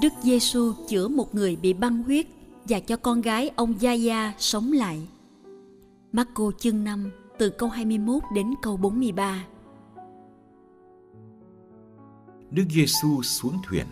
[0.00, 2.26] Đức Giêsu chữa một người bị băng huyết
[2.64, 5.08] và cho con gái ông Gia Gia sống lại.
[6.12, 9.44] Marco chương 5 từ câu 21 đến câu 43.
[12.50, 13.86] Đức Giêsu xuống thuyền,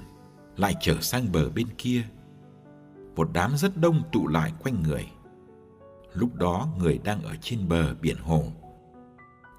[0.56, 2.02] lại trở sang bờ bên kia.
[3.16, 5.06] Một đám rất đông tụ lại quanh người.
[6.14, 8.44] Lúc đó người đang ở trên bờ biển hồ.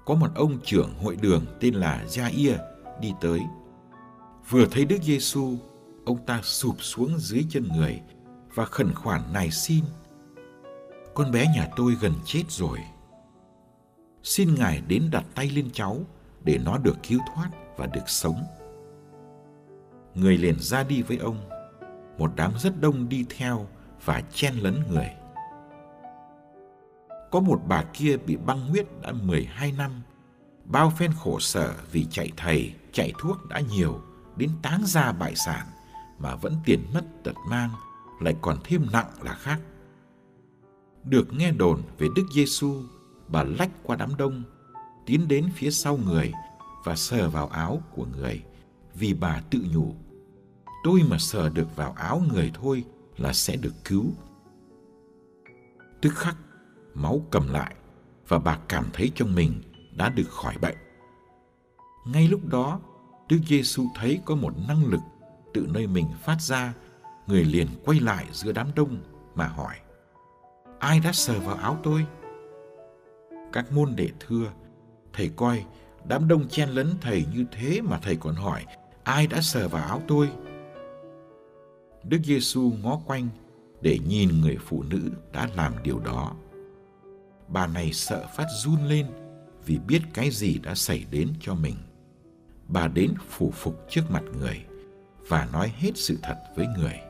[0.06, 2.56] Có một ông trưởng hội đường tên là Gia-ia
[3.00, 3.40] đi tới.
[4.48, 5.54] Vừa thấy Đức Giêsu,
[6.08, 8.00] ông ta sụp xuống dưới chân người
[8.54, 9.84] và khẩn khoản nài xin.
[11.14, 12.78] Con bé nhà tôi gần chết rồi.
[14.22, 15.98] Xin Ngài đến đặt tay lên cháu
[16.44, 18.42] để nó được cứu thoát và được sống.
[20.14, 21.48] Người liền ra đi với ông.
[22.18, 23.66] Một đám rất đông đi theo
[24.04, 25.10] và chen lấn người.
[27.30, 30.02] Có một bà kia bị băng huyết đã 12 năm,
[30.64, 34.00] bao phen khổ sở vì chạy thầy, chạy thuốc đã nhiều,
[34.36, 35.66] đến táng ra bại sản
[36.18, 37.70] mà vẫn tiền mất tật mang,
[38.20, 39.60] lại còn thêm nặng là khác.
[41.04, 42.82] Được nghe đồn về Đức Giêsu,
[43.28, 44.42] bà lách qua đám đông,
[45.06, 46.32] tiến đến phía sau người
[46.84, 48.42] và sờ vào áo của người,
[48.94, 49.94] vì bà tự nhủ,
[50.84, 52.84] tôi mà sờ được vào áo người thôi
[53.16, 54.04] là sẽ được cứu.
[56.00, 56.36] Tức khắc,
[56.94, 57.74] máu cầm lại
[58.28, 59.62] và bà cảm thấy trong mình
[59.96, 60.76] đã được khỏi bệnh.
[62.06, 62.80] Ngay lúc đó,
[63.28, 65.00] Đức Giêsu thấy có một năng lực
[65.54, 66.74] tự nơi mình phát ra,
[67.26, 68.98] người liền quay lại giữa đám đông
[69.34, 69.74] mà hỏi:
[70.78, 72.06] Ai đã sờ vào áo tôi?
[73.52, 74.52] Các môn đệ thưa,
[75.12, 75.64] thầy coi
[76.04, 78.64] đám đông chen lấn thầy như thế mà thầy còn hỏi
[79.08, 80.30] ai đã sờ vào áo tôi?
[82.04, 83.28] Đức Giêsu ngó quanh
[83.80, 86.36] để nhìn người phụ nữ đã làm điều đó.
[87.48, 89.06] Bà này sợ phát run lên
[89.66, 91.74] vì biết cái gì đã xảy đến cho mình.
[92.68, 94.64] Bà đến phủ phục trước mặt người
[95.28, 97.00] và nói hết sự thật với người.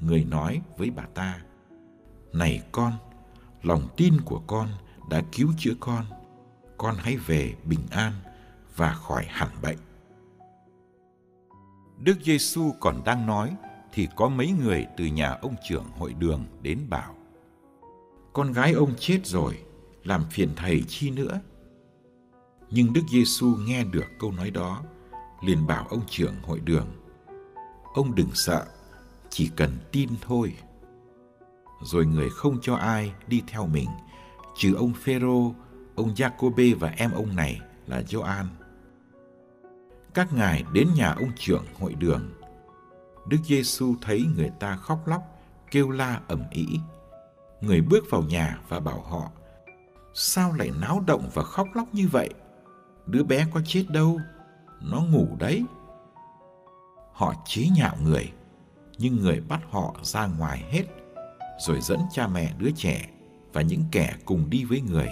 [0.00, 1.40] Người nói với bà ta,
[2.32, 2.92] Này con,
[3.62, 4.68] lòng tin của con
[5.10, 6.04] đã cứu chữa con.
[6.76, 8.12] Con hãy về bình an
[8.76, 9.78] và khỏi hẳn bệnh.
[11.98, 13.56] Đức Giêsu còn đang nói
[13.92, 17.14] thì có mấy người từ nhà ông trưởng hội đường đến bảo:
[18.32, 19.58] Con gái ông chết rồi,
[20.04, 21.40] làm phiền thầy chi nữa?
[22.70, 24.82] Nhưng Đức Giêsu nghe được câu nói đó,
[25.44, 26.86] liền bảo ông trưởng hội đường:
[27.94, 28.66] Ông đừng sợ,
[29.30, 30.54] chỉ cần tin thôi.
[31.82, 33.88] Rồi người không cho ai đi theo mình,
[34.56, 35.54] trừ ông Phêrô,
[35.94, 38.46] ông Giacôbê và em ông này là Gioan
[40.14, 42.30] các ngài đến nhà ông trưởng hội đường.
[43.28, 45.22] Đức Giêsu thấy người ta khóc lóc,
[45.70, 46.66] kêu la ầm ĩ.
[47.60, 49.30] Người bước vào nhà và bảo họ:
[50.14, 52.30] "Sao lại náo động và khóc lóc như vậy?
[53.06, 54.20] Đứa bé có chết đâu,
[54.90, 55.64] nó ngủ đấy."
[57.12, 58.32] Họ chế nhạo người,
[58.98, 60.84] nhưng người bắt họ ra ngoài hết,
[61.58, 63.08] rồi dẫn cha mẹ đứa trẻ
[63.52, 65.08] và những kẻ cùng đi với người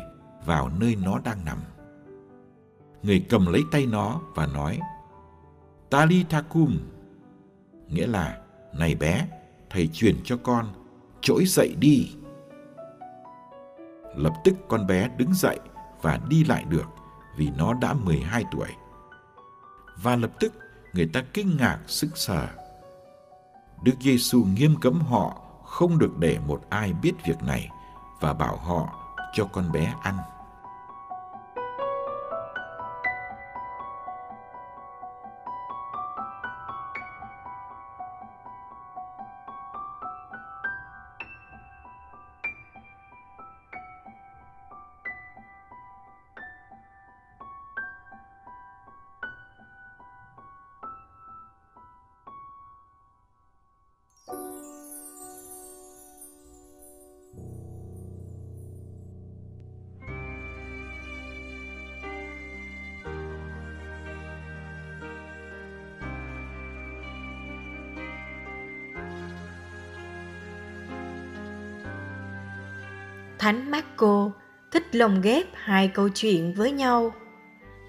[0.47, 1.59] vào nơi nó đang nằm
[3.03, 4.81] người cầm lấy tay nó và nói
[5.91, 6.79] Talithakum,
[7.89, 8.39] nghĩa là
[8.73, 9.29] này bé,
[9.71, 10.67] thầy truyền cho con,
[11.21, 12.11] trỗi dậy đi.
[14.17, 15.59] Lập tức con bé đứng dậy
[16.03, 16.87] và đi lại được
[17.37, 18.69] vì nó đã 12 tuổi.
[20.03, 20.53] Và lập tức
[20.93, 22.49] người ta kinh ngạc sức sở.
[23.83, 27.69] Đức Giêsu nghiêm cấm họ không được để một ai biết việc này
[28.21, 28.95] và bảo họ
[29.35, 30.17] cho con bé ăn.
[73.41, 74.31] Thánh Marco
[74.71, 77.15] thích lồng ghép hai câu chuyện với nhau.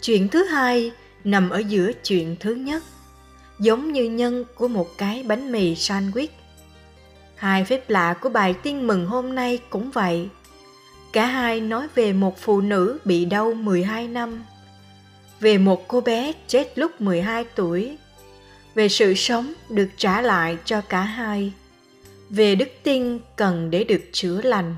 [0.02, 0.92] Chuyện thứ hai
[1.24, 2.84] nằm ở giữa chuyện thứ nhất,
[3.60, 6.28] giống như nhân của một cái bánh mì sandwich.
[7.36, 10.30] Hai phép lạ của bài tin mừng hôm nay cũng vậy.
[11.14, 14.44] Cả hai nói về một phụ nữ bị đau 12 năm,
[15.40, 17.98] về một cô bé chết lúc 12 tuổi,
[18.76, 21.54] về sự sống được trả lại cho cả hai,
[22.30, 24.76] về đức tin cần để được chữa lành.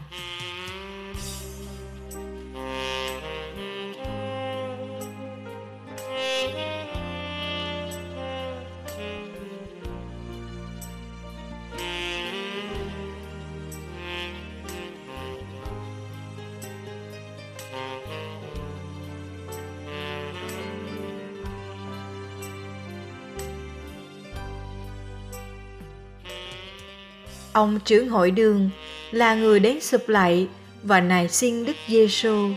[27.53, 28.69] Ông trưởng hội đường
[29.11, 30.47] là người đến sụp lạy
[30.83, 32.50] và nài xin Đức Giêsu.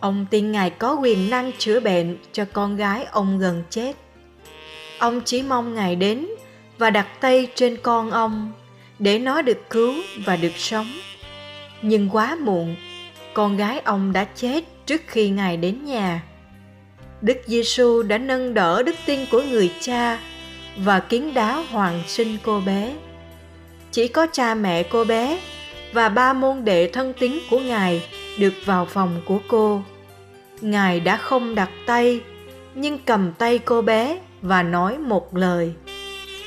[0.00, 3.96] Ông tin Ngài có quyền năng chữa bệnh cho con gái ông gần chết.
[4.98, 6.26] Ông chỉ mong Ngài đến
[6.78, 8.52] và đặt tay trên con ông
[8.98, 9.94] để nó được cứu
[10.26, 10.86] và được sống.
[11.82, 12.76] Nhưng quá muộn,
[13.34, 16.22] con gái ông đã chết trước khi Ngài đến nhà.
[17.20, 20.18] Đức Giêsu đã nâng đỡ đức tin của người cha
[20.76, 22.94] và kiến đáo hoàng sinh cô bé
[23.90, 25.40] chỉ có cha mẹ cô bé
[25.92, 28.02] và ba môn đệ thân tín của ngài
[28.38, 29.82] được vào phòng của cô.
[30.60, 32.20] Ngài đã không đặt tay,
[32.74, 35.72] nhưng cầm tay cô bé và nói một lời.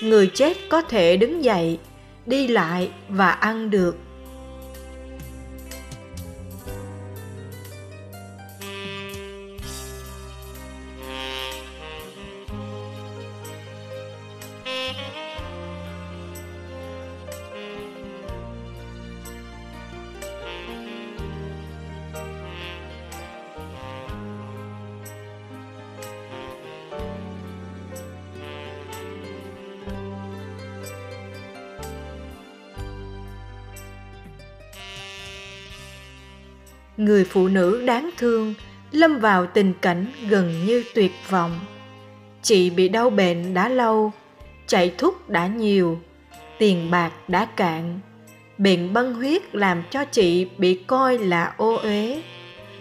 [0.01, 1.79] Người chết có thể đứng dậy,
[2.25, 3.97] đi lại và ăn được.
[37.05, 38.53] Người phụ nữ đáng thương
[38.91, 41.59] lâm vào tình cảnh gần như tuyệt vọng.
[42.41, 44.11] Chị bị đau bệnh đã lâu,
[44.67, 45.99] chạy thuốc đã nhiều,
[46.57, 47.99] tiền bạc đã cạn.
[48.57, 52.21] Bệnh băng huyết làm cho chị bị coi là ô uế,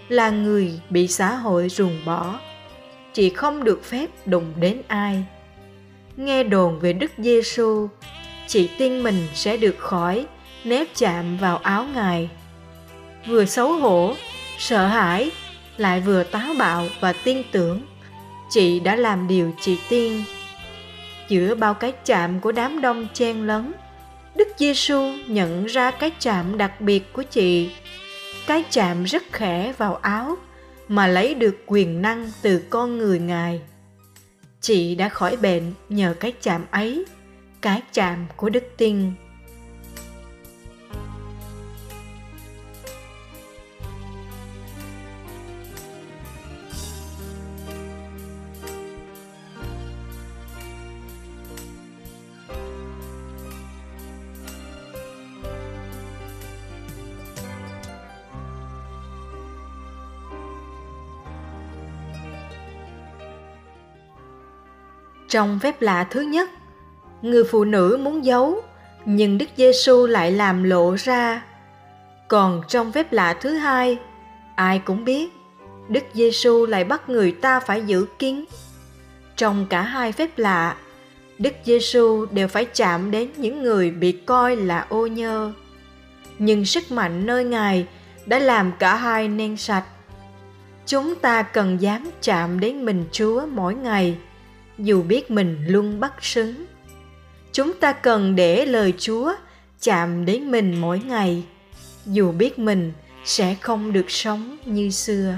[0.08, 2.40] là người bị xã hội ruồng bỏ.
[3.12, 5.24] Chị không được phép đụng đến ai.
[6.16, 7.88] Nghe đồn về đức giêsu
[8.46, 10.26] chị tin mình sẽ được khỏi
[10.64, 12.30] nếu chạm vào áo ngài
[13.26, 14.14] vừa xấu hổ,
[14.58, 15.30] sợ hãi,
[15.76, 17.80] lại vừa táo bạo và tin tưởng.
[18.50, 20.24] Chị đã làm điều chị tiên.
[21.28, 23.72] giữa bao cái chạm của đám đông chen lấn,
[24.36, 27.70] đức giêsu nhận ra cái chạm đặc biệt của chị.
[28.46, 30.36] Cái chạm rất khẽ vào áo
[30.88, 33.60] mà lấy được quyền năng từ con người ngài.
[34.60, 37.04] Chị đã khỏi bệnh nhờ cái chạm ấy,
[37.60, 39.12] cái chạm của đức tin.
[65.30, 66.50] Trong phép lạ thứ nhất,
[67.22, 68.62] người phụ nữ muốn giấu,
[69.04, 71.42] nhưng Đức Giêsu lại làm lộ ra.
[72.28, 73.99] Còn trong phép lạ thứ hai,
[74.54, 75.32] ai cũng biết,
[75.88, 78.44] Đức Giêsu lại bắt người ta phải giữ kín.
[79.37, 80.76] Trong cả hai phép lạ,
[81.38, 85.52] Đức Giêsu đều phải chạm đến những người bị coi là ô nhơ.
[86.38, 87.87] Nhưng sức mạnh nơi Ngài
[88.26, 89.84] đã làm cả hai nên sạch.
[90.87, 94.16] Chúng ta cần dám chạm đến mình Chúa mỗi ngày–
[94.82, 96.66] dù biết mình luôn bắt xứng
[97.52, 99.32] chúng ta cần để lời chúa
[99.80, 101.44] chạm đến mình mỗi ngày.
[102.06, 102.92] Dù biết mình
[103.25, 105.34] sẽ không được sống như xưa.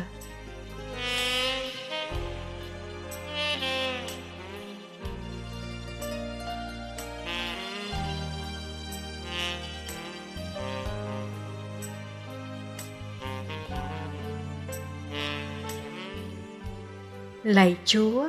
[17.42, 18.28] Lạy chúa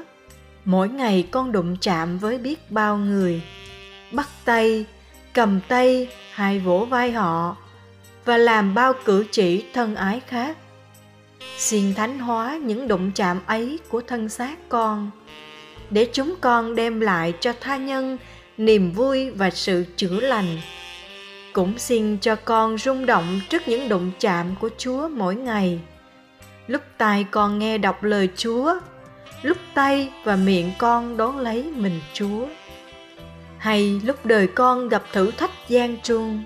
[0.65, 3.41] mỗi ngày con đụng chạm với biết bao người.
[4.12, 4.86] Bắt tay
[5.34, 7.58] cầm tay hay vỗ vai họ
[8.25, 10.58] và làm bao cử chỉ thân ái khác.
[11.58, 15.12] Xin thánh hóa những đụng chạm ấy của thân xác con
[15.89, 18.17] để chúng con đem lại cho tha nhân
[18.58, 20.58] niềm vui và sự chữa lành.
[21.53, 25.79] Cũng xin cho con rung động trước những đụng chạm của Chúa mỗi ngày.
[26.67, 28.74] Lúc tai con nghe đọc lời Chúa,
[29.43, 32.47] lúc tay và miệng con đón lấy mình Chúa.
[33.57, 36.43] Hay lúc đời con gặp thử thách gian truân,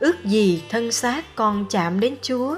[0.00, 2.56] ước gì thân xác con chạm đến Chúa,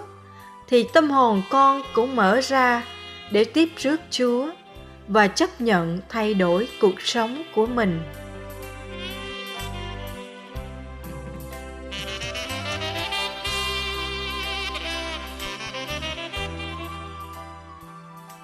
[0.68, 2.84] thì tâm hồn con cũng mở ra
[3.32, 4.50] để tiếp rước Chúa
[5.08, 8.00] và chấp nhận thay đổi cuộc sống của mình.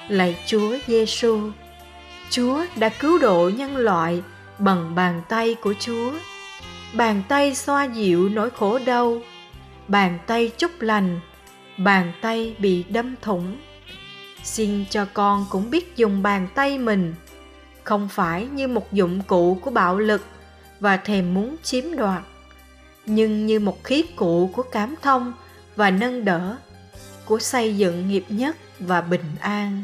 [0.09, 1.51] Lạy Chúa Giêsu,
[2.31, 4.23] Chúa đã cứu độ nhân loại
[4.59, 6.13] bằng bàn tay của Chúa.
[6.95, 9.21] Bàn tay xoa dịu nỗi khổ đau,
[9.89, 11.21] bàn tay chúc lành,
[11.79, 13.57] bàn tay bị đâm thủng.
[14.43, 17.15] Xin cho con cũng biết dùng bàn tay mình,
[17.85, 20.25] không phải như một dụng cụ của bạo lực
[20.81, 22.23] và thèm muốn chiếm đoạt,
[23.07, 25.33] nhưng như một khí cụ của cảm thông
[25.77, 26.57] và nâng đỡ,
[27.25, 29.83] của xây dựng nghiệp nhất và bình an.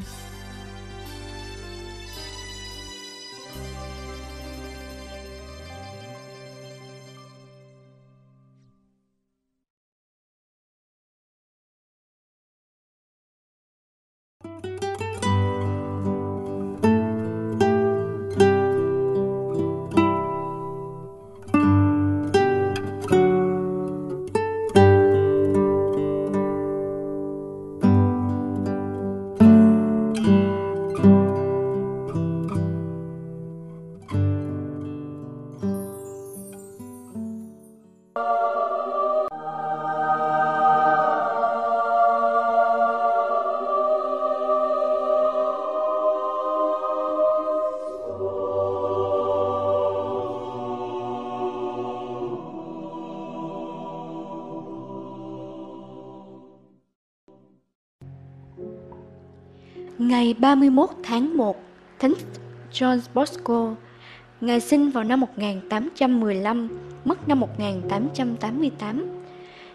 [60.11, 61.57] Ngày 31 tháng 1,
[61.99, 62.15] Thánh
[62.73, 63.75] John Bosco,
[64.41, 66.69] Ngài sinh vào năm 1815,
[67.05, 69.07] mất năm 1888.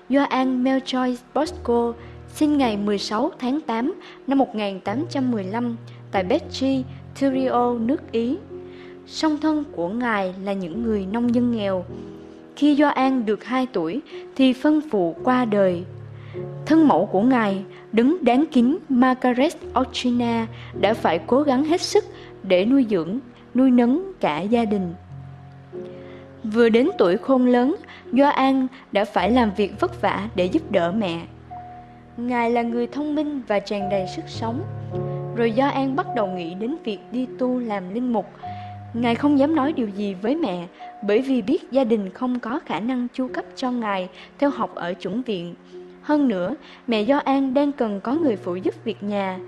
[0.09, 1.93] Gioan Melchior Bosco
[2.33, 3.93] sinh ngày 16 tháng 8
[4.27, 5.75] năm 1815
[6.11, 6.83] tại Becci,
[7.21, 8.37] Turio, nước Ý.
[9.07, 11.85] Song thân của Ngài là những người nông dân nghèo.
[12.55, 14.01] Khi Gioan được 2 tuổi
[14.35, 15.83] thì phân phụ qua đời.
[16.65, 20.47] Thân mẫu của Ngài đứng đáng kính Margaret Ochina
[20.81, 22.05] đã phải cố gắng hết sức
[22.43, 23.19] để nuôi dưỡng,
[23.55, 24.93] nuôi nấng cả gia đình.
[26.43, 27.75] Vừa đến tuổi khôn lớn,
[28.35, 31.21] An đã phải làm việc vất vả để giúp đỡ mẹ.
[32.17, 34.63] Ngài là người thông minh và tràn đầy sức sống.
[35.35, 38.25] Rồi An bắt đầu nghĩ đến việc đi tu làm linh mục.
[38.93, 40.67] Ngài không dám nói điều gì với mẹ
[41.07, 44.75] bởi vì biết gia đình không có khả năng chu cấp cho Ngài theo học
[44.75, 45.55] ở chủng viện
[46.05, 46.55] hơn nữa,
[46.87, 49.39] mẹ Do An đang cần có người phụ giúp việc nhà.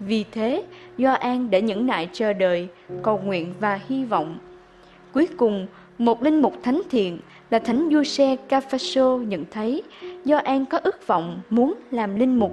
[0.00, 0.64] Vì thế,
[0.96, 2.68] Do An đã nhẫn nại chờ đợi,
[3.02, 4.38] cầu nguyện và hy vọng.
[5.12, 5.66] Cuối cùng,
[5.98, 7.18] một linh mục thánh thiện
[7.50, 9.82] là thánh Giuse Cafaso nhận thấy
[10.24, 12.52] Do An có ước vọng muốn làm linh mục.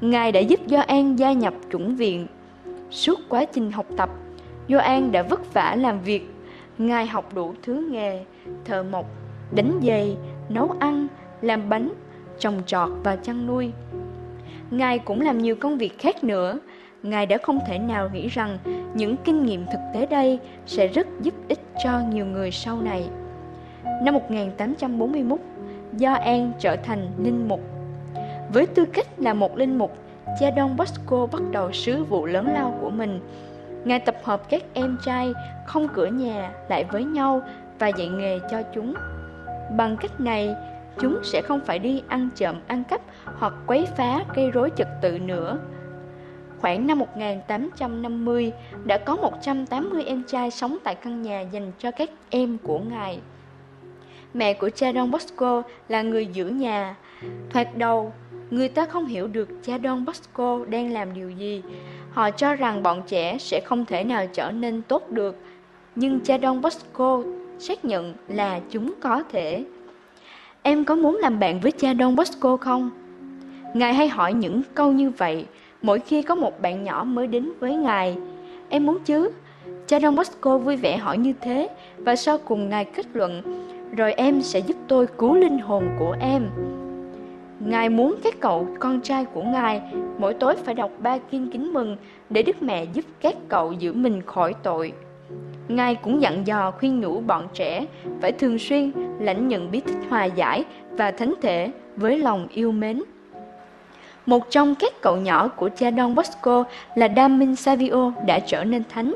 [0.00, 2.26] Ngài đã giúp Do An gia nhập chủng viện.
[2.90, 4.10] Suốt quá trình học tập,
[4.66, 6.30] Do An đã vất vả làm việc.
[6.78, 8.24] Ngài học đủ thứ nghề,
[8.64, 9.06] thợ mộc,
[9.54, 10.16] đánh giày,
[10.48, 11.06] nấu ăn,
[11.42, 11.88] làm bánh,
[12.38, 13.72] trồng trọt và chăn nuôi.
[14.70, 16.58] Ngài cũng làm nhiều công việc khác nữa.
[17.02, 18.58] Ngài đã không thể nào nghĩ rằng
[18.94, 23.08] những kinh nghiệm thực tế đây sẽ rất giúp ích cho nhiều người sau này.
[24.02, 25.38] Năm 1841,
[25.92, 27.60] Do An trở thành linh mục.
[28.52, 29.96] Với tư cách là một linh mục,
[30.40, 33.20] cha Don Bosco bắt đầu sứ vụ lớn lao của mình.
[33.84, 35.32] Ngài tập hợp các em trai
[35.66, 37.40] không cửa nhà lại với nhau
[37.78, 38.94] và dạy nghề cho chúng.
[39.76, 40.54] Bằng cách này,
[41.00, 43.00] chúng sẽ không phải đi ăn trộm ăn cắp
[43.38, 45.58] hoặc quấy phá gây rối trật tự nữa.
[46.60, 48.52] Khoảng năm 1850,
[48.84, 53.20] đã có 180 em trai sống tại căn nhà dành cho các em của ngài.
[54.34, 56.96] Mẹ của cha Don Bosco là người giữ nhà.
[57.50, 58.12] Thoạt đầu,
[58.50, 61.62] người ta không hiểu được cha Don Bosco đang làm điều gì.
[62.12, 65.36] Họ cho rằng bọn trẻ sẽ không thể nào trở nên tốt được.
[65.94, 67.22] Nhưng cha Don Bosco
[67.58, 69.64] xác nhận là chúng có thể.
[70.66, 72.90] Em có muốn làm bạn với cha Don Bosco không?
[73.74, 75.46] Ngài hay hỏi những câu như vậy,
[75.82, 78.16] mỗi khi có một bạn nhỏ mới đến với Ngài.
[78.68, 79.30] Em muốn chứ?
[79.86, 81.68] Cha Don Bosco vui vẻ hỏi như thế,
[81.98, 83.42] và sau cùng Ngài kết luận,
[83.96, 86.42] rồi em sẽ giúp tôi cứu linh hồn của em.
[87.60, 89.82] Ngài muốn các cậu con trai của Ngài
[90.18, 91.96] mỗi tối phải đọc ba kinh kính mừng
[92.30, 94.92] để Đức Mẹ giúp các cậu giữ mình khỏi tội.
[95.68, 97.86] Ngài cũng dặn dò khuyên nhủ bọn trẻ
[98.20, 102.72] phải thường xuyên lãnh nhận bí tích hòa giải và thánh thể với lòng yêu
[102.72, 103.02] mến.
[104.26, 108.82] Một trong các cậu nhỏ của cha Don Bosco là Damin Savio đã trở nên
[108.88, 109.14] thánh.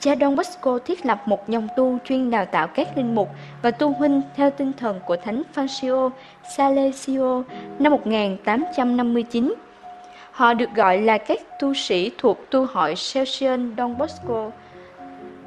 [0.00, 3.28] Cha Don Bosco thiết lập một dòng tu chuyên đào tạo các linh mục
[3.62, 6.10] và tu huynh theo tinh thần của Thánh Francisco
[6.56, 7.42] Salesio
[7.78, 9.54] năm 1859.
[10.32, 14.50] Họ được gọi là các tu sĩ thuộc tu hội Celsian Don Bosco.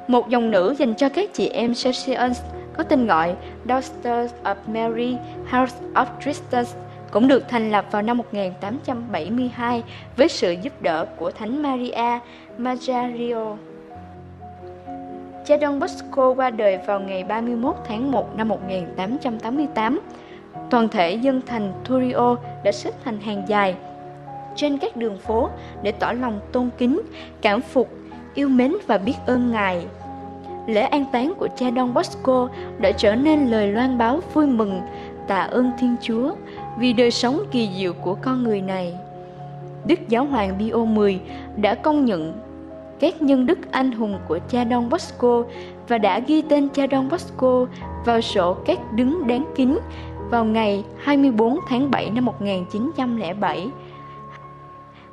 [0.08, 2.40] Một dòng nữ dành cho các chị em Celsians
[2.76, 3.34] có tên gọi
[3.68, 5.16] Daughters of Mary,
[5.50, 6.64] House of Tristan
[7.10, 9.82] cũng được thành lập vào năm 1872
[10.16, 12.18] với sự giúp đỡ của Thánh Maria
[12.58, 13.56] Maggiore.
[15.46, 20.00] Cha Don Bosco qua đời vào ngày 31 tháng 1 năm 1888.
[20.70, 23.74] Toàn thể dân thành Turio đã xếp thành hàng dài
[24.56, 25.50] trên các đường phố
[25.82, 27.00] để tỏ lòng tôn kính,
[27.42, 27.88] cảm phục,
[28.34, 29.86] yêu mến và biết ơn Ngài.
[30.66, 32.48] Lễ an táng của cha Don Bosco
[32.78, 34.80] đã trở nên lời loan báo vui mừng,
[35.28, 36.34] tạ ơn Thiên Chúa
[36.78, 38.94] vì đời sống kỳ diệu của con người này.
[39.86, 42.40] Đức Giáo hoàng Pio X đã công nhận
[43.00, 45.44] các nhân đức anh hùng của cha Don Bosco
[45.88, 47.66] và đã ghi tên cha Don Bosco
[48.04, 49.78] vào sổ các đứng đáng kính
[50.30, 53.68] vào ngày 24 tháng 7 năm 1907.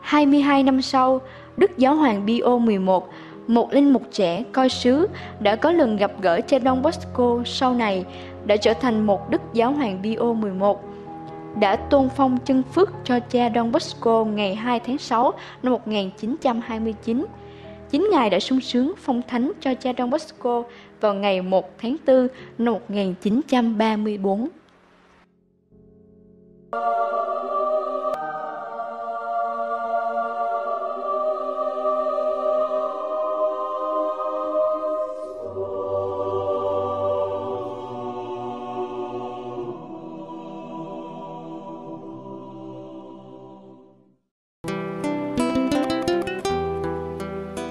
[0.01, 1.21] 22 năm sau,
[1.57, 3.09] Đức Giáo hoàng Pio 11,
[3.47, 5.07] một linh mục trẻ coi sứ,
[5.39, 8.05] đã có lần gặp gỡ cha Don Bosco sau này
[8.45, 10.83] đã trở thành một Đức Giáo hoàng Pio 11
[11.59, 15.31] đã tôn phong chân phước cho cha Don Bosco ngày 2 tháng 6
[15.63, 17.25] năm 1929.
[17.89, 20.63] Chính Ngài đã sung sướng phong thánh cho cha Don Bosco
[21.01, 24.47] vào ngày 1 tháng 4 năm 1934.